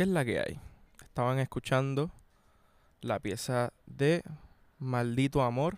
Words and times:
¿qué 0.00 0.04
es 0.04 0.08
la 0.08 0.24
que 0.24 0.40
hay? 0.40 0.58
Estaban 1.02 1.38
escuchando 1.40 2.10
la 3.02 3.18
pieza 3.18 3.74
de 3.84 4.22
Maldito 4.78 5.42
Amor 5.42 5.76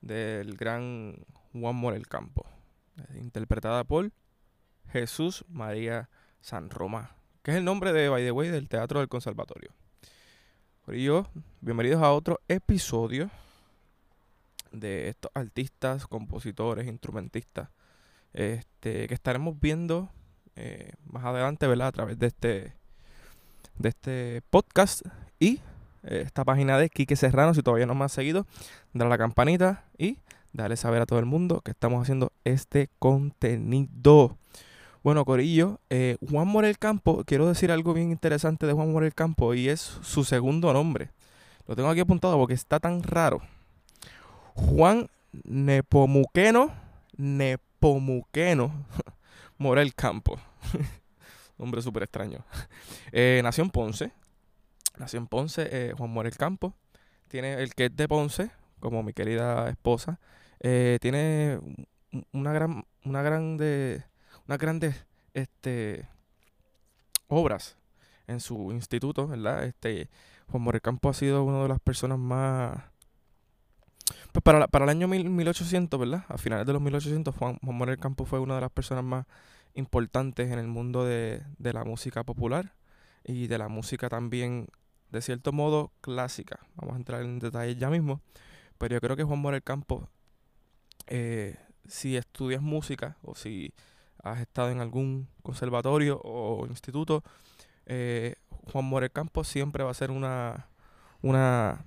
del 0.00 0.56
gran 0.56 1.26
Juan 1.52 1.74
Morel 1.74 2.06
Campo, 2.06 2.46
interpretada 3.16 3.82
por 3.82 4.12
Jesús 4.92 5.44
María 5.48 6.08
San 6.40 6.70
Román, 6.70 7.08
que 7.42 7.50
es 7.50 7.56
el 7.56 7.64
nombre 7.64 7.92
de 7.92 8.08
By 8.08 8.22
the 8.22 8.30
Way 8.30 8.50
del 8.50 8.68
Teatro 8.68 9.00
del 9.00 9.08
Conservatorio. 9.08 9.72
yo, 10.86 11.26
bienvenidos 11.60 12.04
a 12.04 12.12
otro 12.12 12.38
episodio 12.46 13.32
de 14.70 15.08
estos 15.08 15.32
artistas, 15.34 16.06
compositores, 16.06 16.86
instrumentistas, 16.86 17.68
este, 18.32 19.08
que 19.08 19.14
estaremos 19.14 19.58
viendo 19.58 20.08
eh, 20.54 20.92
más 21.04 21.24
adelante, 21.24 21.66
¿verdad? 21.66 21.88
A 21.88 21.92
través 21.92 22.16
de 22.16 22.28
este, 22.28 22.79
de 23.78 23.88
este 23.90 24.42
podcast 24.50 25.02
y 25.38 25.60
eh, 26.02 26.22
esta 26.24 26.44
página 26.44 26.78
de 26.78 26.88
Quique 26.88 27.16
Serrano. 27.16 27.54
Si 27.54 27.62
todavía 27.62 27.86
no 27.86 27.94
me 27.94 28.04
has 28.04 28.12
seguido, 28.12 28.46
dale 28.92 29.06
a 29.06 29.10
la 29.10 29.18
campanita 29.18 29.84
y 29.98 30.18
dale 30.52 30.76
saber 30.76 31.02
a 31.02 31.06
todo 31.06 31.18
el 31.18 31.26
mundo 31.26 31.60
que 31.60 31.70
estamos 31.70 32.02
haciendo 32.02 32.32
este 32.44 32.88
contenido. 32.98 34.36
Bueno, 35.02 35.24
Corillo, 35.24 35.80
eh, 35.88 36.18
Juan 36.28 36.46
Morel 36.48 36.78
Campo, 36.78 37.24
quiero 37.24 37.48
decir 37.48 37.72
algo 37.72 37.94
bien 37.94 38.10
interesante 38.10 38.66
de 38.66 38.74
Juan 38.74 38.92
Morel 38.92 39.14
Campo 39.14 39.54
y 39.54 39.68
es 39.68 39.80
su 39.80 40.24
segundo 40.24 40.72
nombre. 40.72 41.10
Lo 41.66 41.74
tengo 41.74 41.88
aquí 41.88 42.00
apuntado 42.00 42.36
porque 42.36 42.54
está 42.54 42.80
tan 42.80 43.02
raro. 43.02 43.40
Juan 44.54 45.08
Nepomuqueno, 45.44 46.72
Nepomuqueno 47.16 48.72
Morel 49.58 49.94
Campo. 49.94 50.38
Nombre 51.60 51.82
súper 51.82 52.02
extraño. 52.02 52.44
Eh, 53.12 53.40
nació 53.42 53.64
en 53.64 53.70
Ponce. 53.70 54.12
Nació 54.98 55.18
en 55.18 55.26
Ponce, 55.26 55.68
eh, 55.70 55.92
Juan 55.96 56.10
Morel 56.10 56.36
Campo. 56.36 56.74
Tiene 57.28 57.54
el 57.54 57.74
que 57.74 57.86
es 57.86 57.96
de 57.96 58.08
Ponce, 58.08 58.50
como 58.78 59.02
mi 59.02 59.12
querida 59.12 59.68
esposa. 59.68 60.20
Eh, 60.60 60.98
tiene 61.00 61.58
una 62.32 62.52
gran, 62.52 62.84
una 63.04 63.22
grande, 63.22 64.04
unas 64.46 64.58
grandes 64.58 65.06
este, 65.34 66.08
obras 67.26 67.76
en 68.26 68.40
su 68.40 68.72
instituto, 68.72 69.26
¿verdad? 69.26 69.64
Este, 69.64 70.08
Juan 70.50 70.62
Morel 70.62 70.80
Campo 70.80 71.10
ha 71.10 71.14
sido 71.14 71.44
una 71.44 71.62
de 71.62 71.68
las 71.68 71.80
personas 71.80 72.18
más... 72.18 72.84
Pues 74.32 74.42
para, 74.42 74.66
para 74.68 74.84
el 74.84 74.90
año 74.90 75.08
1800, 75.08 76.00
¿verdad? 76.00 76.24
A 76.28 76.38
finales 76.38 76.66
de 76.66 76.72
los 76.72 76.80
1800, 76.80 77.34
Juan, 77.34 77.58
Juan 77.62 77.76
Morel 77.76 77.98
Campo 77.98 78.24
fue 78.24 78.38
una 78.38 78.54
de 78.54 78.62
las 78.62 78.70
personas 78.70 79.04
más 79.04 79.26
importantes 79.74 80.50
en 80.50 80.58
el 80.58 80.66
mundo 80.66 81.04
de, 81.04 81.42
la 81.58 81.84
música 81.84 82.24
popular 82.24 82.74
y 83.24 83.46
de 83.46 83.58
la 83.58 83.68
música 83.68 84.08
también, 84.08 84.68
de 85.10 85.22
cierto 85.22 85.52
modo, 85.52 85.92
clásica. 86.00 86.60
Vamos 86.76 86.94
a 86.94 86.98
entrar 86.98 87.22
en 87.22 87.38
detalles 87.38 87.78
ya 87.78 87.90
mismo. 87.90 88.20
Pero 88.78 88.94
yo 88.96 89.00
creo 89.00 89.16
que 89.16 89.24
Juan 89.24 89.40
Morel 89.40 89.62
Campos, 89.62 90.04
eh, 91.06 91.56
si 91.86 92.16
estudias 92.16 92.62
música 92.62 93.16
o 93.22 93.34
si 93.34 93.74
has 94.22 94.40
estado 94.40 94.70
en 94.70 94.80
algún 94.80 95.28
conservatorio 95.42 96.20
o 96.24 96.66
instituto, 96.66 97.22
eh, 97.86 98.36
Juan 98.72 98.84
Morel 98.84 99.10
Campos 99.10 99.48
siempre 99.48 99.84
va 99.84 99.90
a 99.90 99.94
ser 99.94 100.10
una, 100.10 100.68
una 101.22 101.84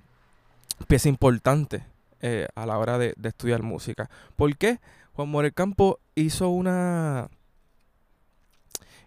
pieza 0.88 1.09
importante 1.09 1.86
eh, 2.22 2.47
a 2.56 2.66
la 2.66 2.78
hora 2.78 2.97
de, 2.97 3.13
de, 3.18 3.30
estudiar 3.30 3.63
música. 3.63 4.09
¿Por 4.36 4.56
qué? 4.57 4.80
Juan 5.13 5.30
Morel 5.30 5.53
Campos 5.53 5.96
hizo 6.16 6.50
una 6.50 7.30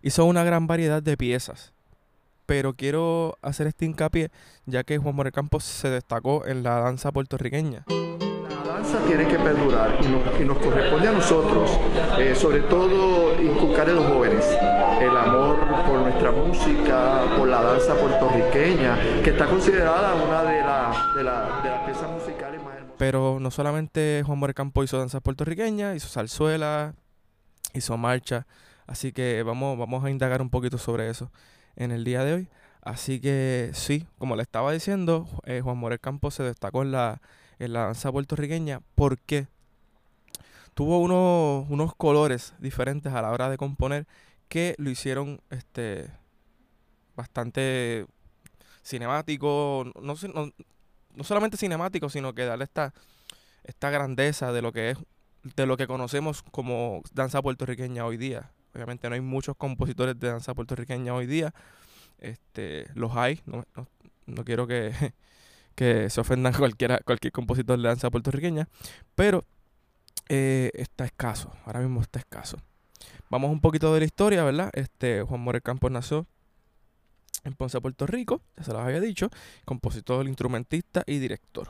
Hizo 0.02 0.24
una 0.24 0.44
gran 0.44 0.66
variedad 0.66 1.02
de 1.02 1.16
piezas. 1.16 1.72
Pero 2.46 2.74
quiero 2.74 3.36
hacer 3.42 3.66
este 3.66 3.86
hincapié 3.86 4.30
ya 4.66 4.84
que 4.84 4.98
Juan 4.98 5.14
Morel 5.16 5.32
Campos 5.32 5.64
se 5.64 5.90
destacó 5.90 6.46
en 6.46 6.62
la 6.62 6.80
danza 6.80 7.10
puertorriqueña. 7.10 7.84
La 7.88 8.62
danza 8.62 8.98
tiene 9.06 9.26
que 9.26 9.36
perdurar 9.36 9.98
y 10.00 10.44
nos, 10.44 10.58
corresponde 10.58 11.08
a 11.08 11.12
nosotros, 11.12 11.70
eh, 12.18 12.34
sobre 12.36 12.60
todo 12.60 13.40
inculcar 13.42 13.88
en 13.88 13.96
los 13.96 14.06
jóvenes 14.06 14.46
el 15.00 15.16
amor 15.16 15.58
por 15.86 16.00
nuestra 16.00 16.30
música, 16.30 17.24
por 17.36 17.48
la 17.48 17.62
danza 17.62 17.94
puertorriqueña, 17.94 18.96
que 19.22 19.30
está 19.30 19.46
considerada 19.46 20.14
una 20.14 20.42
de, 20.42 20.56
de, 21.18 21.24
las 21.24 21.84
piezas 21.84 22.10
musicales 22.10 22.62
más 22.62 22.76
hermosas. 22.76 22.96
Pero 22.96 23.38
no 23.40 23.50
solamente 23.50 24.22
Juan 24.24 24.40
Campos 24.52 24.84
hizo 24.84 24.98
danza 24.98 25.20
puertorriqueña, 25.20 25.94
hizo 25.94 26.08
zarzuela, 26.08 26.94
hizo 27.74 27.96
marcha. 27.96 28.46
Así 28.86 29.12
que 29.12 29.42
vamos, 29.42 29.78
vamos 29.78 30.04
a 30.04 30.10
indagar 30.10 30.42
un 30.42 30.50
poquito 30.50 30.78
sobre 30.78 31.10
eso 31.10 31.30
en 31.76 31.92
el 31.92 32.04
día 32.04 32.24
de 32.24 32.34
hoy. 32.34 32.48
Así 32.82 33.20
que 33.20 33.70
sí, 33.74 34.06
como 34.18 34.36
le 34.36 34.42
estaba 34.42 34.72
diciendo, 34.72 35.26
eh, 35.44 35.60
Juan 35.60 35.76
Morel 35.76 36.00
Campos 36.00 36.34
se 36.34 36.44
destacó 36.44 36.82
en 36.82 36.92
la, 36.92 37.20
en 37.58 37.72
la 37.72 37.86
danza 37.86 38.12
puertorriqueña 38.12 38.80
porque 38.94 39.48
tuvo 40.74 41.00
unos, 41.00 41.68
unos 41.68 41.94
colores 41.96 42.54
diferentes 42.60 43.12
a 43.12 43.22
la 43.22 43.32
hora 43.32 43.50
de 43.50 43.56
componer 43.56 44.06
que 44.48 44.76
lo 44.78 44.90
hicieron 44.90 45.40
este 45.50 46.10
bastante 47.16 48.06
cinemático, 48.84 49.90
no, 50.00 50.14
no, 50.32 50.52
no 51.14 51.24
solamente 51.24 51.56
cinemático, 51.56 52.08
sino 52.08 52.34
que 52.34 52.44
darle 52.44 52.64
esta, 52.64 52.92
esta 53.64 53.90
grandeza 53.90 54.52
de 54.52 54.62
lo 54.62 54.72
que 54.72 54.90
es, 54.90 54.98
de 55.56 55.66
lo 55.66 55.76
que 55.76 55.86
conocemos 55.86 56.42
como 56.52 57.02
danza 57.12 57.42
puertorriqueña 57.42 58.04
hoy 58.04 58.16
día. 58.16 58.52
Obviamente 58.76 59.08
no 59.08 59.14
hay 59.14 59.22
muchos 59.22 59.56
compositores 59.56 60.20
de 60.20 60.28
danza 60.28 60.52
puertorriqueña 60.52 61.14
hoy 61.14 61.26
día. 61.26 61.54
Este, 62.18 62.86
los 62.94 63.16
hay, 63.16 63.40
no, 63.46 64.44
quiero 64.44 64.66
que, 64.66 64.92
que, 65.74 66.10
se 66.10 66.20
ofendan 66.20 66.52
cualquiera, 66.58 66.98
cualquier 66.98 67.32
compositor 67.32 67.80
de 67.80 67.88
danza 67.88 68.10
puertorriqueña, 68.10 68.68
pero 69.14 69.44
eh, 70.28 70.70
está 70.74 71.06
escaso, 71.06 71.50
ahora 71.64 71.80
mismo 71.80 72.02
está 72.02 72.18
escaso. 72.18 72.58
Vamos 73.30 73.50
un 73.50 73.60
poquito 73.60 73.94
de 73.94 74.00
la 74.00 74.06
historia, 74.06 74.44
¿verdad? 74.44 74.70
Este, 74.74 75.22
Juan 75.22 75.40
Morel 75.40 75.62
Campos 75.62 75.90
nació 75.90 76.26
en 77.44 77.54
Ponce, 77.54 77.80
Puerto 77.80 78.06
Rico, 78.06 78.42
ya 78.58 78.64
se 78.64 78.72
lo 78.74 78.80
había 78.80 79.00
dicho, 79.00 79.30
compositor, 79.64 80.26
instrumentista 80.26 81.02
y 81.06 81.18
director. 81.18 81.68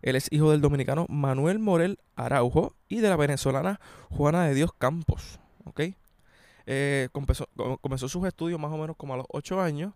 Él 0.00 0.16
es 0.16 0.28
hijo 0.30 0.50
del 0.50 0.62
dominicano 0.62 1.04
Manuel 1.10 1.58
Morel 1.58 1.98
Araujo 2.16 2.74
y 2.88 3.00
de 3.00 3.10
la 3.10 3.16
venezolana 3.16 3.80
Juana 4.08 4.46
de 4.46 4.54
Dios 4.54 4.70
Campos. 4.72 5.40
¿ok? 5.68 5.80
Eh, 6.70 7.08
comenzó, 7.12 8.08
sus 8.08 8.26
estudios 8.26 8.60
más 8.60 8.70
o 8.70 8.76
menos 8.76 8.94
como 8.94 9.14
a 9.14 9.16
los 9.16 9.26
8 9.30 9.58
años. 9.62 9.94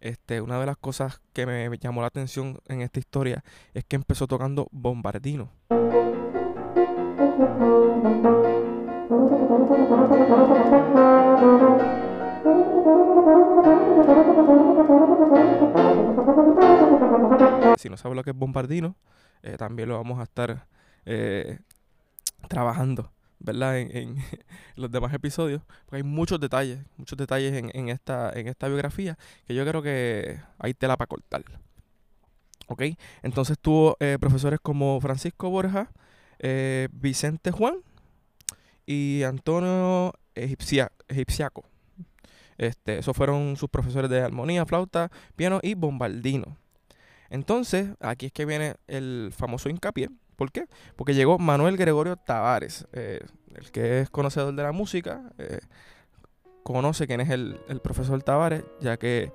Este, 0.00 0.40
una 0.40 0.58
de 0.58 0.66
las 0.66 0.76
cosas 0.76 1.20
que 1.32 1.46
me, 1.46 1.78
llamó 1.78 2.00
la 2.00 2.08
atención 2.08 2.58
en 2.66 2.80
esta 2.80 2.98
historia 2.98 3.44
es 3.74 3.84
que 3.84 3.94
empezó 3.94 4.26
tocando 4.26 4.66
bombardino. 4.72 5.52
Si 17.78 17.88
no 17.88 17.96
sabe 17.96 18.16
lo 18.16 18.24
que 18.24 18.30
es 18.30 18.36
bombardino, 18.36 18.96
eh, 19.44 19.56
también 19.56 19.90
lo 19.90 19.94
vamos 19.94 20.18
a 20.18 20.24
estar 20.24 20.66
eh, 21.06 21.60
trabajando 22.48 23.13
¿verdad? 23.44 23.78
En, 23.78 24.16
los 24.76 24.90
demás 24.90 25.12
episodios, 25.12 25.62
porque 25.84 25.96
hay 25.96 26.02
muchos 26.02 26.40
detalles, 26.40 26.80
muchos 26.96 27.16
detalles 27.16 27.52
en, 27.52 27.88
esta, 27.88 28.32
en 28.34 28.48
esta 28.48 28.68
biografía 28.68 29.18
que 29.46 29.54
yo 29.54 29.64
creo 29.66 29.82
que 29.82 30.40
hay 30.58 30.74
tela 30.74 30.96
para 30.96 31.06
cortar. 31.06 31.44
¿Ok? 32.66 32.82
Entonces 33.22 33.58
tuvo 33.60 33.96
eh, 34.00 34.16
profesores 34.18 34.58
como 34.60 34.98
Francisco 35.00 35.50
Borja, 35.50 35.90
eh, 36.38 36.88
Vicente 36.92 37.50
Juan 37.50 37.76
y 38.86 39.22
Antonio 39.24 40.14
Egipciaco. 40.34 41.64
Este, 42.56 42.98
esos 42.98 43.16
fueron 43.16 43.56
sus 43.56 43.68
profesores 43.68 44.08
de 44.10 44.22
armonía, 44.22 44.64
flauta, 44.64 45.10
piano 45.36 45.60
y 45.62 45.74
bombardino. 45.74 46.56
Entonces, 47.28 47.90
aquí 48.00 48.26
es 48.26 48.32
que 48.32 48.46
viene 48.46 48.76
el 48.86 49.32
famoso 49.36 49.68
hincapié 49.68 50.08
¿Por 50.36 50.52
qué? 50.52 50.66
Porque 50.96 51.14
llegó 51.14 51.38
Manuel 51.38 51.76
Gregorio 51.76 52.16
Tavares, 52.16 52.86
eh, 52.92 53.20
el 53.54 53.70
que 53.70 54.00
es 54.00 54.10
conocedor 54.10 54.54
de 54.54 54.62
la 54.62 54.72
música, 54.72 55.32
eh, 55.38 55.60
conoce 56.62 57.06
quién 57.06 57.20
es 57.20 57.30
el, 57.30 57.58
profesor 57.82 58.22
Tavares, 58.22 58.64
ya 58.80 58.96
que 58.96 59.32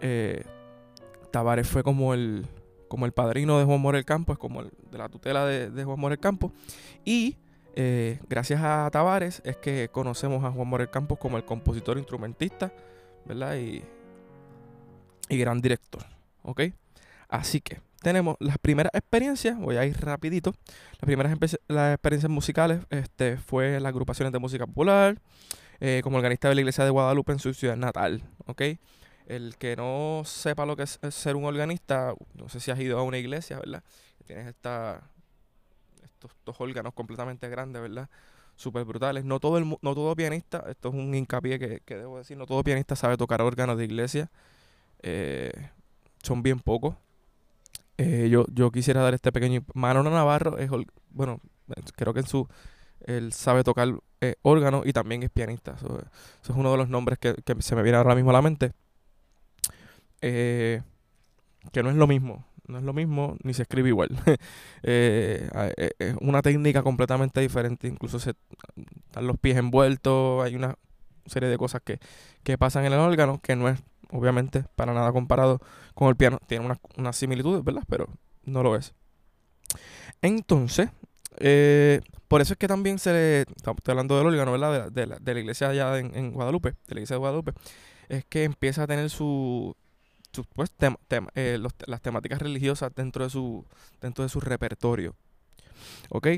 eh, 0.00 0.44
Tavares 1.30 1.68
fue 1.68 1.82
como 1.82 2.14
el, 2.14 2.46
como 2.88 3.06
el 3.06 3.12
padrino 3.12 3.58
de 3.58 3.64
Juan 3.64 3.80
Morel 3.80 4.04
Campos, 4.04 4.38
como 4.38 4.60
el, 4.60 4.70
de 4.90 4.98
la 4.98 5.08
tutela 5.08 5.46
de, 5.46 5.84
Juan 5.84 6.00
Morel 6.00 6.18
Campos. 6.18 6.52
Y 7.04 7.36
gracias 8.28 8.60
a 8.60 8.88
Tavares 8.90 9.40
es 9.44 9.56
que 9.56 9.88
conocemos 9.92 10.42
a 10.44 10.50
Juan 10.50 10.66
Morel 10.66 10.90
Campos 10.90 11.18
como 11.18 11.36
el 11.36 11.44
compositor 11.44 11.96
instrumentista, 11.96 12.72
¿verdad? 13.24 13.56
Y, 13.56 13.84
y 15.28 15.38
gran 15.38 15.60
director, 15.60 16.04
¿ok? 16.42 16.62
Así 17.28 17.60
que 17.60 17.87
tenemos 18.00 18.36
las 18.40 18.58
primeras 18.58 18.92
experiencias, 18.94 19.58
voy 19.58 19.76
a 19.76 19.84
ir 19.84 20.00
rapidito, 20.00 20.54
las 20.92 21.06
primeras 21.06 21.36
las 21.68 21.94
experiencias 21.94 22.30
musicales 22.30 22.80
este, 22.90 23.36
fue 23.36 23.80
las 23.80 23.90
agrupaciones 23.90 24.32
de 24.32 24.38
música 24.38 24.66
popular, 24.66 25.20
eh, 25.80 26.00
como 26.02 26.16
organista 26.16 26.48
de 26.48 26.54
la 26.54 26.60
iglesia 26.60 26.84
de 26.84 26.90
Guadalupe 26.90 27.32
en 27.32 27.38
su 27.38 27.54
ciudad 27.54 27.76
natal, 27.76 28.22
¿ok? 28.46 28.62
El 29.26 29.56
que 29.56 29.76
no 29.76 30.22
sepa 30.24 30.64
lo 30.64 30.76
que 30.76 30.84
es, 30.84 30.98
ser 31.10 31.36
un 31.36 31.44
organista, 31.44 32.14
no 32.34 32.48
sé 32.48 32.60
si 32.60 32.70
has 32.70 32.80
ido 32.80 32.98
a 32.98 33.02
una 33.02 33.18
iglesia, 33.18 33.58
¿verdad? 33.58 33.82
Tienes 34.26 34.46
esta, 34.46 35.02
estos, 36.02 36.32
estos 36.32 36.60
órganos 36.60 36.94
completamente 36.94 37.48
grandes, 37.48 37.82
¿verdad? 37.82 38.08
Súper 38.56 38.84
brutales. 38.84 39.24
No 39.24 39.38
todo, 39.38 39.58
el, 39.58 39.68
no 39.68 39.94
todo 39.94 40.16
pianista, 40.16 40.64
esto 40.68 40.88
es 40.88 40.94
un 40.94 41.14
hincapié 41.14 41.58
que, 41.58 41.80
que 41.84 41.96
debo 41.96 42.18
decir, 42.18 42.36
no 42.36 42.46
todo 42.46 42.64
pianista 42.64 42.96
sabe 42.96 43.16
tocar 43.16 43.40
órganos 43.42 43.78
de 43.78 43.84
iglesia. 43.84 44.30
Eh, 45.02 45.52
son 46.22 46.42
bien 46.42 46.60
pocos. 46.60 46.96
Eh, 47.98 48.28
yo, 48.30 48.46
yo 48.52 48.70
quisiera 48.70 49.02
dar 49.02 49.14
este 49.14 49.32
pequeño... 49.32 49.64
Manolo 49.74 50.10
Navarro 50.10 50.56
es, 50.56 50.70
bueno, 51.10 51.40
creo 51.96 52.14
que 52.14 52.20
en 52.20 52.26
su... 52.26 52.48
Él 53.00 53.32
sabe 53.32 53.64
tocar 53.64 53.88
eh, 54.20 54.36
órgano 54.42 54.82
y 54.84 54.92
también 54.92 55.22
es 55.22 55.30
pianista. 55.30 55.74
Eso, 55.76 56.04
es 56.42 56.50
uno 56.50 56.70
de 56.70 56.78
los 56.78 56.88
nombres 56.88 57.18
que, 57.18 57.34
se 57.58 57.76
me 57.76 57.82
viene 57.82 57.98
ahora 57.98 58.14
mismo 58.14 58.30
a 58.30 58.34
la 58.34 58.42
mente. 58.42 58.72
que 60.20 60.82
no 61.82 61.90
es 61.90 61.96
lo 61.96 62.06
mismo. 62.06 62.46
No 62.66 62.78
es 62.78 62.84
lo 62.84 62.92
mismo 62.92 63.36
ni 63.42 63.54
se 63.54 63.62
escribe 63.62 63.88
igual. 63.88 64.10
es 64.82 65.50
una 66.20 66.42
técnica 66.42 66.82
completamente 66.82 67.40
diferente. 67.40 67.88
Incluso 67.88 68.18
se, 68.18 68.34
están 69.06 69.26
los 69.26 69.38
pies 69.38 69.56
envueltos. 69.56 70.44
Hay 70.44 70.54
una 70.54 70.76
serie 71.26 71.48
de 71.48 71.58
cosas 71.58 71.82
que, 71.82 71.98
que 72.42 72.58
pasan 72.58 72.84
en 72.84 72.92
el 72.92 72.98
órgano 72.98 73.40
que 73.42 73.56
no 73.56 73.68
es 73.68 73.80
obviamente 74.10 74.64
para 74.76 74.92
nada 74.92 75.12
comparado 75.12 75.60
con 75.94 76.08
el 76.08 76.16
piano. 76.16 76.38
Tiene 76.46 76.64
unas 76.64 76.78
una 76.96 77.12
similitudes, 77.12 77.64
¿verdad? 77.64 77.82
Pero 77.88 78.08
no 78.44 78.62
lo 78.62 78.76
es. 78.76 78.94
Entonces, 80.22 80.90
eh, 81.38 82.00
por 82.26 82.40
eso 82.40 82.54
es 82.54 82.58
que 82.58 82.68
también 82.68 82.98
se 82.98 83.12
le. 83.12 83.40
Estoy 83.42 83.74
hablando 83.86 84.16
del 84.16 84.26
órgano, 84.26 84.52
¿verdad? 84.52 84.90
De, 84.90 85.06
la, 85.06 85.18
de 85.18 85.34
la, 85.34 85.40
iglesia 85.40 85.68
allá 85.68 85.98
en, 85.98 86.32
Guadalupe, 86.32 86.70
de 86.70 86.94
la 86.94 87.00
iglesia 87.00 87.14
de 87.14 87.20
Guadalupe. 87.20 87.52
Es 88.08 88.24
que 88.24 88.44
empieza 88.44 88.82
a 88.82 88.86
tener 88.86 89.10
su. 89.10 89.76
pues, 90.54 90.70
eh, 91.34 91.58
las 91.86 92.02
temáticas 92.02 92.40
religiosas 92.40 92.92
dentro 92.94 93.24
de 93.24 93.30
su, 93.30 93.64
dentro 94.00 94.24
de 94.24 94.28
su 94.28 94.40
repertorio. 94.40 95.14
¿Ok? 96.10 96.28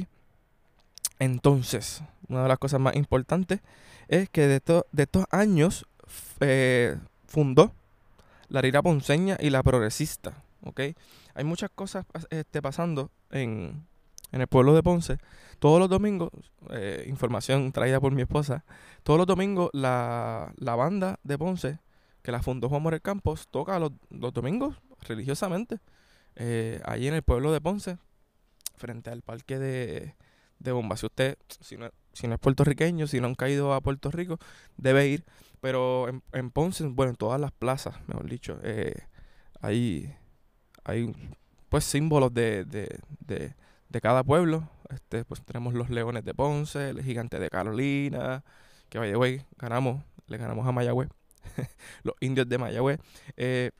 Entonces, 1.18 2.02
una 2.28 2.42
de 2.42 2.48
las 2.48 2.58
cosas 2.58 2.80
más 2.80 2.96
importantes 2.96 3.60
es 4.08 4.28
que 4.28 4.48
de, 4.48 4.60
de 4.92 5.02
estos 5.02 5.24
años 5.30 5.86
eh, 6.40 6.96
fundó 7.30 7.72
la 8.48 8.60
Rira 8.60 8.82
Ponceña 8.82 9.38
y 9.40 9.50
la 9.50 9.62
Progresista. 9.62 10.42
Hay 11.34 11.44
muchas 11.44 11.70
cosas 11.70 12.04
este, 12.30 12.60
pasando 12.60 13.10
en, 13.30 13.86
el 14.32 14.46
pueblo 14.48 14.74
de 14.74 14.82
Ponce. 14.82 15.18
Todos 15.60 15.78
los 15.78 15.88
domingos, 15.88 16.30
eh, 16.70 17.04
información 17.08 17.70
traída 17.70 18.00
por 18.00 18.12
mi 18.12 18.22
esposa, 18.22 18.64
todos 19.04 19.18
los 19.18 19.26
domingos 19.26 19.70
la, 19.72 20.52
banda 20.58 21.20
de 21.22 21.38
Ponce, 21.38 21.78
que 22.22 22.32
la 22.32 22.42
fundó 22.42 22.68
Juan 22.68 22.82
Morel 22.82 23.00
Campos, 23.00 23.46
toca 23.48 23.78
los, 23.78 23.92
domingos 24.10 24.76
religiosamente, 25.02 25.78
eh, 26.34 26.82
en 26.84 27.14
el 27.14 27.22
pueblo 27.22 27.52
de 27.52 27.60
Ponce, 27.60 27.98
frente 28.76 29.10
al 29.10 29.22
parque 29.22 29.58
de, 29.58 30.16
de 30.58 30.72
Bomba. 30.72 30.96
Si 30.96 31.06
usted, 31.06 31.36
si 31.60 31.76
no, 31.76 31.90
si 32.12 32.26
no 32.26 32.34
es 32.34 32.40
puertorriqueño, 32.40 33.06
si 33.06 33.20
no 33.20 33.28
han 33.28 33.34
caído 33.36 33.72
a 33.72 33.80
Puerto 33.80 34.10
Rico, 34.10 34.38
debe 34.76 35.06
ir. 35.06 35.24
Pero 35.60 36.08
en, 36.32 36.50
Ponce, 36.50 36.84
bueno, 36.84 37.10
en 37.10 37.16
todas 37.16 37.40
las 37.40 37.52
plazas, 37.52 37.96
mejor 38.06 38.28
dicho, 38.28 38.58
eh, 38.62 38.94
hay, 39.60 40.14
pues 41.68 41.84
símbolos 41.84 42.32
de, 42.32 42.64
de, 42.64 42.98
de, 43.20 43.54
de, 43.88 44.00
cada 44.00 44.24
pueblo. 44.24 44.68
Este, 44.88 45.24
pues 45.24 45.42
tenemos 45.44 45.74
los 45.74 45.90
leones 45.90 46.24
de 46.24 46.34
Ponce, 46.34 46.90
el 46.90 47.02
gigante 47.02 47.38
de 47.38 47.50
Carolina, 47.50 48.42
que 48.88 48.98
vaya 48.98 49.44
ganamos, 49.58 50.02
le 50.26 50.36
ganamos 50.38 50.66
a 50.66 50.72
Mayagüez, 50.72 51.08
los 52.02 52.14
indios 52.20 52.48
de 52.48 52.58
Mayagüez. 52.58 52.98
Eh, 53.36 53.70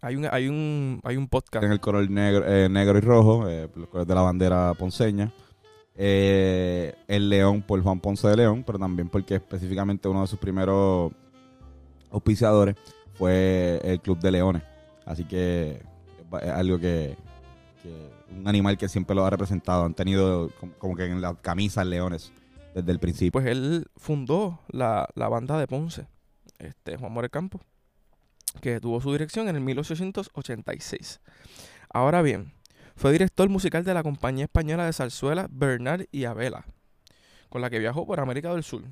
hay 0.00 0.16
un, 0.16 0.28
hay 0.30 0.48
un, 0.48 1.00
hay 1.04 1.16
un 1.16 1.28
podcast. 1.28 1.64
En 1.64 1.72
el 1.72 1.80
color 1.80 2.10
negro, 2.10 2.44
eh, 2.46 2.68
negro 2.68 2.98
y 2.98 3.00
rojo, 3.00 3.48
eh, 3.48 3.68
de 3.68 4.14
la 4.14 4.20
bandera 4.20 4.74
ponceña. 4.74 5.32
Eh, 5.94 6.94
el 7.06 7.28
León 7.28 7.62
por 7.62 7.82
Juan 7.82 8.00
Ponce 8.00 8.26
de 8.28 8.36
León, 8.36 8.64
pero 8.66 8.78
también 8.78 9.08
porque 9.08 9.34
específicamente 9.36 10.08
uno 10.08 10.22
de 10.22 10.26
sus 10.26 10.38
primeros 10.38 11.12
auspiciadores 12.10 12.76
fue 13.14 13.80
el 13.84 14.00
Club 14.00 14.18
de 14.18 14.30
Leones. 14.30 14.62
Así 15.04 15.24
que 15.24 15.82
es 16.40 16.48
algo 16.48 16.78
que, 16.78 17.16
un 18.30 18.48
animal 18.48 18.78
que 18.78 18.88
siempre 18.88 19.14
lo 19.14 19.24
ha 19.24 19.30
representado. 19.30 19.84
Han 19.84 19.94
tenido 19.94 20.50
como, 20.78 20.96
que 20.96 21.06
en 21.06 21.20
la 21.20 21.34
camisa 21.34 21.84
leones 21.84 22.32
desde 22.74 22.92
el 22.92 22.98
principio. 22.98 23.32
Pues 23.32 23.46
él 23.46 23.86
fundó 23.96 24.60
la, 24.68 25.08
banda 25.14 25.58
de 25.58 25.66
Ponce, 25.66 26.06
este 26.58 26.96
Juan 26.96 27.12
More 27.12 27.30
Campo, 27.30 27.60
que 28.60 28.80
tuvo 28.80 29.00
su 29.00 29.12
dirección 29.12 29.48
en 29.48 29.56
el 29.56 29.62
1886. 29.62 31.20
Ahora 31.90 32.22
bien, 32.22 32.52
fue 32.96 33.12
director 33.12 33.48
musical 33.48 33.84
de 33.84 33.94
la 33.94 34.02
compañía 34.02 34.44
española 34.44 34.86
de 34.86 34.92
zarzuela 34.92 35.46
Bernard 35.50 36.06
y 36.12 36.24
Abela, 36.24 36.64
con 37.48 37.62
la 37.62 37.70
que 37.70 37.78
viajó 37.78 38.06
por 38.06 38.20
América 38.20 38.52
del 38.52 38.62
Sur. 38.62 38.82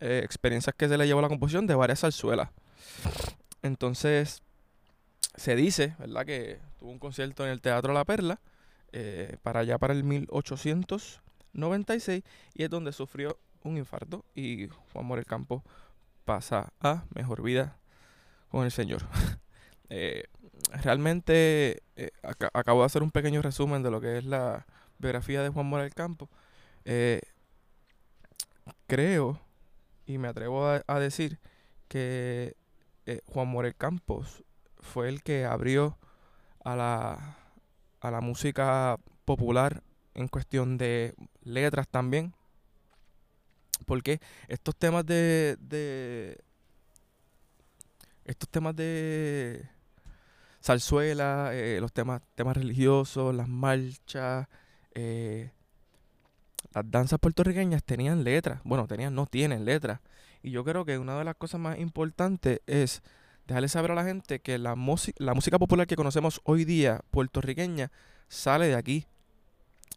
Eh, 0.00 0.22
experiencias 0.24 0.74
que 0.76 0.88
se 0.88 0.98
le 0.98 1.06
llevó 1.06 1.20
a 1.20 1.22
la 1.22 1.28
composición 1.28 1.66
de 1.66 1.74
varias 1.74 2.00
zarzuelas. 2.00 2.50
Entonces, 3.62 4.42
se 5.36 5.56
dice, 5.56 5.96
¿verdad?, 5.98 6.26
que 6.26 6.60
tuvo 6.78 6.90
un 6.90 6.98
concierto 6.98 7.44
en 7.44 7.50
el 7.50 7.60
Teatro 7.60 7.92
La 7.92 8.04
Perla, 8.04 8.40
eh, 8.92 9.36
para 9.42 9.60
allá 9.60 9.78
para 9.78 9.94
el 9.94 10.04
1896, 10.04 12.22
y 12.54 12.62
es 12.62 12.70
donde 12.70 12.92
sufrió 12.92 13.38
un 13.62 13.76
infarto 13.78 14.24
y 14.34 14.68
Juan 14.92 15.06
Morel 15.06 15.24
Campo 15.24 15.64
pasa 16.24 16.72
a 16.80 17.04
mejor 17.14 17.42
vida 17.42 17.78
con 18.50 18.64
el 18.64 18.70
Señor. 18.70 19.02
eh, 19.88 20.24
realmente 20.82 21.82
eh, 21.96 22.10
acabo 22.52 22.80
de 22.80 22.86
hacer 22.86 23.02
un 23.02 23.10
pequeño 23.10 23.42
resumen 23.42 23.82
de 23.82 23.90
lo 23.90 24.00
que 24.00 24.18
es 24.18 24.24
la 24.24 24.66
biografía 24.98 25.42
de 25.42 25.50
Juan 25.50 25.66
Morel 25.66 25.94
Campo. 25.94 26.28
Eh, 26.84 27.20
creo 28.86 29.40
y 30.06 30.18
me 30.18 30.28
atrevo 30.28 30.66
a, 30.66 31.00
decir 31.00 31.38
que 31.88 32.56
eh, 33.06 33.20
Juan 33.26 33.48
Morel 33.48 33.74
Campos 33.74 34.44
fue 34.80 35.08
el 35.08 35.22
que 35.22 35.44
abrió 35.44 35.98
a 36.64 36.76
la, 36.76 37.38
a 38.00 38.10
la 38.10 38.20
música 38.20 38.98
popular 39.24 39.82
en 40.14 40.28
cuestión 40.28 40.78
de 40.78 41.14
letras 41.42 41.88
también. 41.88 42.34
Porque 43.86 44.20
estos 44.48 44.76
temas 44.76 45.04
de, 45.04 45.56
de 45.60 46.38
estos 48.24 48.48
temas 48.48 48.74
de 48.74 49.68
zarzuela, 50.64 51.50
eh, 51.52 51.78
los 51.80 51.92
temas, 51.92 52.22
temas 52.34 52.56
religiosos, 52.56 53.34
las 53.34 53.48
marchas, 53.48 54.48
eh, 54.94 55.50
las 56.72 56.90
danzas 56.90 57.18
puertorriqueñas 57.20 57.84
tenían 57.84 58.24
letras. 58.24 58.60
Bueno, 58.64 58.86
tenían, 58.86 59.14
no 59.14 59.26
tienen 59.26 59.64
letras. 59.64 60.00
Y 60.42 60.50
yo 60.50 60.64
creo 60.64 60.84
que 60.84 60.98
una 60.98 61.18
de 61.18 61.24
las 61.24 61.36
cosas 61.36 61.60
más 61.60 61.78
importantes 61.78 62.60
es 62.66 63.02
dejarle 63.46 63.68
saber 63.68 63.90
a 63.90 63.94
la 63.94 64.04
gente 64.04 64.40
que 64.40 64.58
la, 64.58 64.74
la 65.18 65.34
música 65.34 65.58
popular 65.58 65.86
que 65.86 65.96
conocemos 65.96 66.40
hoy 66.44 66.64
día, 66.64 67.02
puertorriqueña, 67.10 67.92
sale 68.28 68.68
de 68.68 68.74
aquí. 68.74 69.06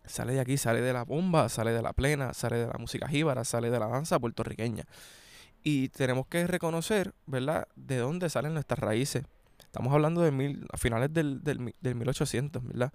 Sale 0.06 0.34
de 0.34 0.40
aquí, 0.40 0.58
sale 0.58 0.82
de 0.82 0.94
la 0.94 1.04
bomba, 1.04 1.50
sale 1.50 1.72
de 1.72 1.82
la 1.82 1.92
plena, 1.92 2.34
sale 2.34 2.58
de 2.58 2.68
la 2.68 2.78
música 2.78 3.10
jíbara, 3.10 3.44
sale 3.44 3.70
de 3.70 3.80
la 3.80 3.88
danza 3.88 4.20
puertorriqueña. 4.20 4.86
Y 5.64 5.90
tenemos 5.90 6.28
que 6.28 6.48
reconocer, 6.48 7.14
¿verdad?, 7.26 7.68
de 7.76 7.98
dónde 7.98 8.30
salen 8.30 8.54
nuestras 8.54 8.80
raíces. 8.80 9.24
Estamos 9.78 9.94
hablando 9.94 10.22
de 10.24 10.32
mil, 10.32 10.66
a 10.74 10.78
finales 10.78 11.14
del, 11.14 11.44
del, 11.44 11.76
del 11.80 11.94
1800, 11.94 12.64
¿verdad? 12.64 12.92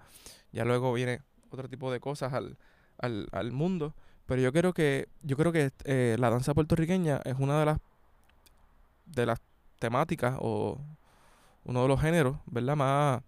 Ya 0.51 0.65
luego 0.65 0.91
viene 0.91 1.21
otro 1.49 1.69
tipo 1.69 1.89
de 1.93 2.01
cosas 2.01 2.33
al, 2.33 2.57
al, 2.97 3.29
al 3.31 3.53
mundo. 3.53 3.93
Pero 4.25 4.41
yo 4.41 4.51
creo 4.51 4.73
que, 4.73 5.07
yo 5.21 5.37
creo 5.37 5.53
que 5.53 5.71
eh, 5.85 6.17
la 6.19 6.29
danza 6.29 6.53
puertorriqueña 6.53 7.21
es 7.23 7.35
una 7.39 7.57
de 7.57 7.65
las 7.67 7.79
de 9.05 9.25
las 9.25 9.39
temáticas 9.79 10.35
o 10.39 10.77
uno 11.63 11.83
de 11.83 11.87
los 11.87 12.01
géneros, 12.01 12.35
¿verdad? 12.47 12.75
Más 12.75 13.23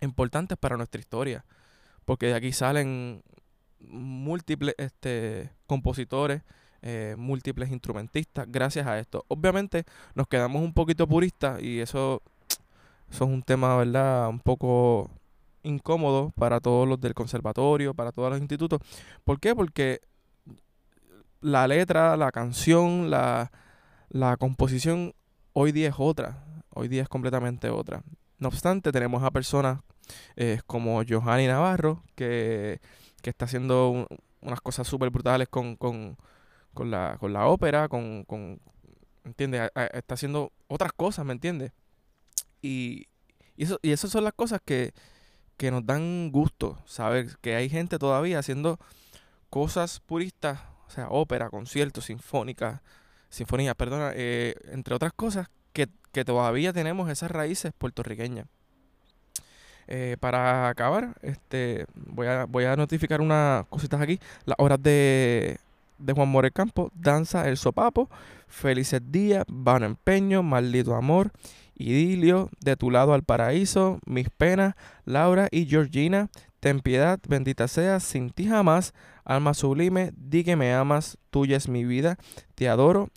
importantes 0.00 0.56
para 0.56 0.78
nuestra 0.78 1.02
historia. 1.02 1.44
Porque 2.06 2.28
de 2.28 2.34
aquí 2.34 2.50
salen 2.50 3.22
múltiples 3.80 4.74
este, 4.78 5.50
compositores, 5.66 6.40
eh, 6.80 7.14
múltiples 7.18 7.70
instrumentistas, 7.70 8.46
gracias 8.50 8.86
a 8.86 8.98
esto. 8.98 9.26
Obviamente 9.28 9.84
nos 10.14 10.28
quedamos 10.28 10.62
un 10.62 10.72
poquito 10.72 11.06
puristas 11.06 11.62
y 11.62 11.80
eso 11.80 12.22
eso 13.10 13.24
es 13.24 13.30
un 13.30 13.42
tema, 13.42 13.76
¿verdad? 13.76 14.28
Un 14.28 14.40
poco 14.40 15.10
incómodo 15.62 16.32
para 16.36 16.60
todos 16.60 16.88
los 16.88 17.00
del 17.00 17.14
conservatorio, 17.14 17.94
para 17.94 18.12
todos 18.12 18.30
los 18.30 18.38
institutos. 18.38 18.80
¿Por 19.24 19.40
qué? 19.40 19.54
Porque 19.54 20.00
la 21.40 21.66
letra, 21.66 22.16
la 22.16 22.30
canción, 22.30 23.10
la, 23.10 23.50
composición 24.38 25.14
hoy 25.52 25.72
día 25.72 25.88
es 25.88 25.94
otra. 25.98 26.44
Hoy 26.74 26.88
día 26.88 27.02
es 27.02 27.08
completamente 27.08 27.68
otra. 27.68 28.02
No 28.38 28.48
obstante, 28.48 28.92
tenemos 28.92 29.22
a 29.22 29.30
personas 29.30 29.80
eh, 30.36 30.60
como 30.66 31.02
Johanny 31.06 31.46
Navarro, 31.46 32.04
que, 32.14 32.80
que 33.22 33.30
está 33.30 33.44
haciendo 33.44 34.06
unas 34.40 34.60
cosas 34.60 34.86
súper 34.86 35.10
brutales 35.10 35.48
con, 35.48 35.76
con, 35.76 36.16
con 36.72 36.90
la, 36.90 37.16
con 37.18 37.32
la 37.32 37.46
ópera, 37.46 37.88
con, 37.88 38.24
con 38.24 38.60
¿entiendes? 39.24 39.70
está 39.92 40.14
haciendo 40.14 40.52
otras 40.68 40.92
cosas, 40.92 41.26
¿me 41.26 41.32
entiendes? 41.32 41.72
Y, 42.62 43.06
eso, 43.56 43.78
y 43.82 43.92
esas 43.92 44.10
son 44.10 44.24
las 44.24 44.32
cosas 44.32 44.60
que, 44.64 44.92
que 45.56 45.70
nos 45.70 45.84
dan 45.84 46.30
gusto, 46.32 46.78
saber 46.86 47.36
que 47.40 47.54
hay 47.54 47.68
gente 47.68 47.98
todavía 47.98 48.38
haciendo 48.38 48.78
cosas 49.50 50.00
puristas, 50.00 50.60
o 50.86 50.90
sea, 50.90 51.08
ópera, 51.10 51.50
conciertos, 51.50 52.06
sinfónicas, 52.06 52.80
sinfonías, 53.28 53.74
perdona, 53.74 54.12
eh, 54.14 54.54
entre 54.72 54.94
otras 54.94 55.12
cosas, 55.12 55.48
que, 55.72 55.88
que, 56.12 56.24
todavía 56.24 56.72
tenemos 56.72 57.10
esas 57.10 57.30
raíces 57.30 57.72
puertorriqueñas. 57.76 58.46
Eh, 59.86 60.16
para 60.20 60.68
acabar, 60.68 61.16
este, 61.20 61.84
voy 61.94 62.28
a, 62.28 62.44
voy 62.44 62.64
a 62.64 62.76
notificar 62.76 63.20
unas 63.20 63.66
cositas 63.66 64.00
aquí. 64.00 64.20
Las 64.44 64.54
obras 64.58 64.80
de, 64.82 65.58
de 65.98 66.12
Juan 66.12 66.28
Morel 66.28 66.52
Campo, 66.52 66.90
Danza 66.94 67.48
El 67.48 67.56
Sopapo, 67.56 68.08
Felices 68.46 69.00
Días, 69.10 69.44
Vano 69.48 69.86
Empeño, 69.86 70.42
Maldito 70.42 70.94
Amor, 70.94 71.32
Idilio, 71.80 72.50
De 72.60 72.76
tu 72.76 72.90
lado 72.90 73.14
al 73.14 73.22
paraíso, 73.22 73.98
Mis 74.06 74.30
penas, 74.30 74.74
Laura 75.04 75.48
y 75.50 75.66
Georgina, 75.66 76.28
Ten 76.60 76.80
piedad, 76.80 77.18
bendita 77.26 77.68
seas, 77.68 78.02
sin 78.02 78.28
ti 78.28 78.46
jamás, 78.46 78.92
alma 79.24 79.54
sublime, 79.54 80.12
di 80.14 80.44
que 80.44 80.56
me 80.56 80.74
amas, 80.74 81.16
tuya 81.30 81.56
es 81.56 81.68
mi 81.68 81.86
vida, 81.86 82.18
te 82.54 82.68
adoro, 82.68 83.08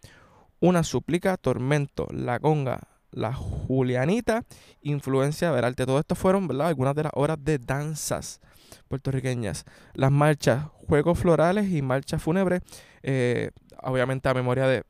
una 0.61 0.83
súplica, 0.83 1.35
tormento, 1.35 2.07
la 2.09 2.39
conga, 2.39 2.79
la 3.11 3.33
Julianita, 3.33 4.45
Influencia 4.81 5.51
Verarte. 5.51 5.85
Todo 5.85 5.99
esto 5.99 6.15
fueron 6.15 6.47
¿verdad? 6.47 6.67
algunas 6.67 6.95
de 6.95 7.03
las 7.03 7.11
obras 7.15 7.37
de 7.41 7.57
danzas 7.59 8.39
puertorriqueñas. 8.87 9.65
Las 9.93 10.11
marchas, 10.11 10.67
juegos 10.87 11.19
florales 11.19 11.69
y 11.69 11.81
marchas 11.81 12.23
fúnebres, 12.23 12.61
eh, 13.03 13.51
obviamente 13.81 14.29
a 14.29 14.33
memoria 14.33 14.67
de 14.67 14.83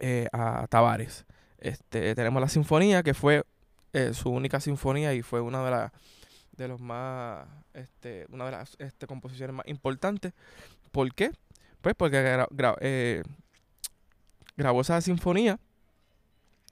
eh, 0.00 0.28
a 0.32 0.66
Tavares. 0.68 1.24
Este, 1.64 2.14
tenemos 2.14 2.42
la 2.42 2.48
sinfonía, 2.50 3.02
que 3.02 3.14
fue 3.14 3.42
eh, 3.94 4.12
su 4.12 4.28
única 4.28 4.60
sinfonía 4.60 5.14
y 5.14 5.22
fue 5.22 5.40
una 5.40 5.64
de 5.64 5.70
las 5.70 5.92
de 6.58 6.68
los 6.68 6.78
más 6.78 7.48
este, 7.72 8.26
una 8.28 8.44
de 8.44 8.50
las 8.50 8.76
este, 8.78 9.06
composiciones 9.06 9.56
más 9.56 9.66
importantes. 9.66 10.34
¿Por 10.92 11.14
qué? 11.14 11.30
Pues 11.80 11.94
porque 11.94 12.44
grabó 14.58 14.80
esa 14.82 15.00
sinfonía 15.00 15.58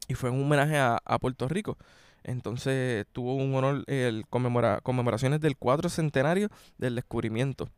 y 0.09 0.15
fue 0.15 0.29
un 0.29 0.43
homenaje 0.43 0.77
a, 0.77 1.01
Puerto 1.23 1.49
Rico. 1.49 1.79
Entonces 2.23 3.07
tuvo 3.13 3.35
un 3.35 3.55
honor, 3.55 3.85
el 3.87 4.27
conmemora, 4.29 4.81
conmemoraciones 4.83 5.41
del 5.41 5.57
cuatro 5.57 5.89
centenario 5.89 6.51
del 6.77 6.97
descubrimiento. 6.97 7.71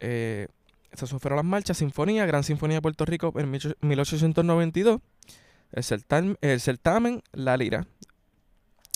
Eh, 0.00 0.48
esas 0.90 1.10
fueron 1.10 1.36
las 1.36 1.44
marchas, 1.44 1.76
Sinfonía, 1.78 2.26
Gran 2.26 2.42
Sinfonía 2.42 2.78
de 2.78 2.82
Puerto 2.82 3.04
Rico 3.04 3.32
en 3.36 3.52
1892, 3.52 5.00
el 5.72 5.84
certamen, 5.84 6.38
el 6.40 6.60
certamen 6.60 7.22
La 7.32 7.56
Lira, 7.56 7.86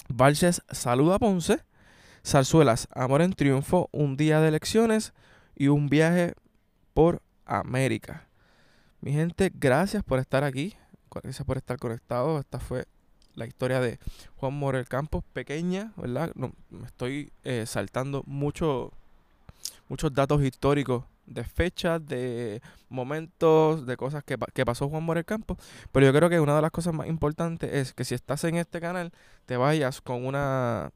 Valses 0.09 0.63
Saluda 0.71 1.19
Ponce, 1.19 1.61
Zarzuelas 2.25 2.89
Amor 2.93 3.23
en 3.23 3.33
Triunfo, 3.33 3.89
Un 3.93 4.17
Día 4.17 4.41
de 4.41 4.49
Elecciones 4.49 5.13
y 5.55 5.69
Un 5.69 5.89
Viaje 5.89 6.35
por 6.95 7.23
América. 7.47 8.29
Mi 9.01 9.13
gente, 9.13 9.51
gracias 9.55 10.03
por 10.03 10.19
estar 10.19 10.45
aquí. 10.45 10.75
Gracias 11.11 11.45
por 11.47 11.57
estar 11.57 11.79
conectado. 11.79 12.39
Esta 12.39 12.61
fue 12.61 12.87
la 13.35 13.47
historia 13.47 13.81
de 13.81 13.99
Juan 14.37 14.55
Morel 14.55 14.87
Campos, 14.87 15.25
pequeña, 15.33 15.93
¿verdad? 15.97 16.33
No, 16.35 16.53
me 16.69 16.87
estoy 16.87 17.33
eh, 17.45 17.65
saltando 17.67 18.23
mucho, 18.27 18.93
muchos 19.89 20.13
datos 20.13 20.43
históricos 20.43 21.05
de 21.31 21.45
fechas, 21.45 22.05
de 22.05 22.61
momentos, 22.89 23.87
de 23.87 23.97
cosas 23.97 24.23
que, 24.25 24.37
que, 24.53 24.67
pasó 24.67 24.89
Juan 24.89 25.05
Morel 25.05 25.25
Campos. 25.25 25.57
Pero 25.93 26.07
yo 26.07 26.13
creo 26.13 26.29
que 26.29 26.41
una 26.41 26.57
de 26.57 26.63
las 26.63 26.71
cosas 26.71 26.93
más 26.93 27.07
importantes 27.07 27.73
es 27.73 27.95
que 27.95 28.05
si 28.05 28.15
estás 28.15 28.45
en 28.45 28.57
este 28.57 28.81
canal, 28.81 29.13
te 29.47 29.57
vayas 29.57 30.01
con 30.01 30.27
una 30.27 30.91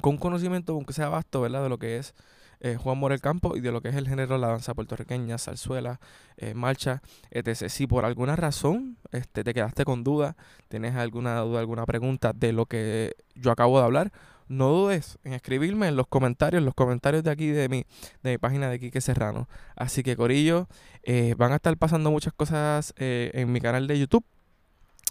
con 0.00 0.14
un 0.14 0.18
conocimiento, 0.18 0.72
aunque 0.72 0.92
sea 0.92 1.08
vasto, 1.08 1.40
¿verdad? 1.42 1.62
De 1.62 1.68
lo 1.68 1.78
que 1.78 1.98
es 1.98 2.14
eh, 2.60 2.76
Juan 2.76 2.98
Morel 2.98 3.20
Campo 3.20 3.56
y 3.56 3.60
de 3.60 3.72
lo 3.72 3.80
que 3.80 3.88
es 3.88 3.96
el 3.96 4.08
género 4.08 4.34
de 4.34 4.40
la 4.40 4.48
danza 4.48 4.74
puertorriqueña, 4.74 5.38
zarzuela, 5.38 6.00
eh, 6.36 6.54
marcha, 6.54 7.02
etc. 7.30 7.68
Si 7.68 7.86
por 7.86 8.04
alguna 8.04 8.36
razón 8.36 8.98
este, 9.12 9.44
te 9.44 9.54
quedaste 9.54 9.84
con 9.84 10.04
duda, 10.04 10.36
tienes 10.68 10.94
alguna 10.94 11.40
duda, 11.40 11.60
alguna 11.60 11.86
pregunta 11.86 12.32
de 12.34 12.52
lo 12.52 12.66
que 12.66 13.14
yo 13.34 13.50
acabo 13.50 13.78
de 13.78 13.84
hablar, 13.84 14.12
no 14.50 14.68
dudes 14.68 15.18
en 15.24 15.32
escribirme 15.32 15.88
en 15.88 15.96
los 15.96 16.06
comentarios, 16.06 16.60
en 16.60 16.66
los 16.66 16.74
comentarios 16.74 17.24
de 17.24 17.30
aquí 17.30 17.48
de 17.48 17.68
mi, 17.68 17.84
de 18.22 18.32
mi 18.32 18.38
página 18.38 18.68
de 18.68 18.78
Quique 18.78 19.00
Serrano. 19.00 19.48
Así 19.76 20.02
que 20.02 20.16
Corillo, 20.16 20.68
eh, 21.02 21.34
van 21.38 21.52
a 21.52 21.56
estar 21.56 21.76
pasando 21.76 22.10
muchas 22.10 22.32
cosas 22.32 22.92
en 22.96 23.50
mi 23.52 23.60
canal 23.60 23.86
de 23.86 23.98
YouTube. 23.98 24.24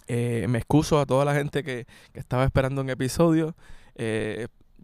me 0.08 0.58
excuso 0.58 1.00
a 1.00 1.06
toda 1.06 1.24
la 1.24 1.34
gente 1.34 1.64
que, 1.64 1.86
que 2.12 2.20
estaba 2.20 2.44
esperando 2.44 2.80
un 2.80 2.90
episodio 2.90 3.54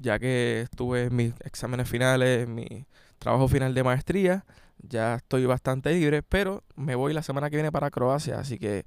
ya 0.00 0.18
que 0.18 0.62
estuve 0.62 1.04
en 1.04 1.16
mis 1.16 1.32
exámenes 1.44 1.88
finales, 1.88 2.44
en 2.44 2.54
mi 2.54 2.86
trabajo 3.18 3.48
final 3.48 3.75
de 3.75 3.82
maestría, 3.82 4.44
ya 4.78 5.16
estoy 5.16 5.46
bastante 5.46 5.92
libre, 5.92 6.22
pero 6.22 6.62
me 6.75 6.94
voy 6.94 7.12
la 7.12 7.22
semana 7.22 7.50
que 7.50 7.56
viene 7.56 7.72
para 7.72 7.90
Croacia, 7.90 8.38
así 8.38 8.58
que 8.58 8.84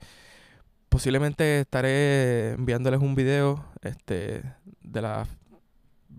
posiblemente 0.90 1.62
estaré 1.62 2.52
enviándoles 2.52 3.00
un 3.00 3.16
video 3.16 3.66
este, 3.82 4.44
de 4.82 5.02
las 5.02 5.28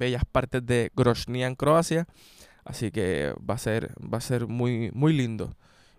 bellas 0.01 0.25
partes 0.25 0.65
de 0.65 0.91
Grozny 0.97 1.45
en 1.45 1.55
Croacia, 1.55 2.07
así 2.65 2.91
que 2.91 3.35
va 3.49 3.55
a 3.55 3.59
ser, 3.59 3.93
va 4.03 4.19
a 4.19 4.23
ser 4.23 4.49
muy, 4.49 4.91
muy 4.95 5.13
lindo. 5.13 5.55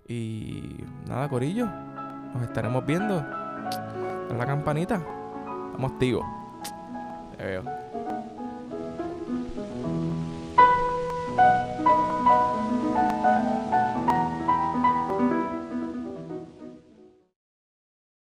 Y 0.08 0.75
nada, 1.08 1.29
Corillo, 1.29 1.67
nos 2.34 2.41
estaremos 2.41 2.86
viendo 2.86 3.20
en 4.29 4.38
la 4.38 4.46
campanita. 4.46 4.96
Estamos 5.67 5.91
activos. 5.91 6.25
Te 7.38 7.46
veo. 7.46 7.81